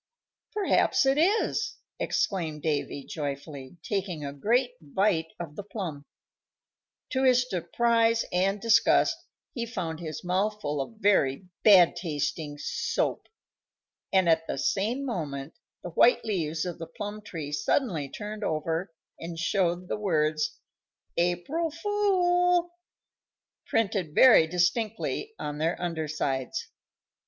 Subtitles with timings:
[0.55, 6.05] "Perhaps it is!" exclaimed Davy, joyfully, taking a great bite of the plum.
[7.11, 9.15] To his surprise and disgust
[9.53, 13.27] he found his mouth full of very bad tasting soap,
[14.11, 15.53] and at the same moment
[15.83, 20.57] the white leaves of the plum tree suddenly turned over and showed the words
[21.15, 22.71] "APRIL FOOL"
[23.67, 26.69] printed very distinctly on their under sides.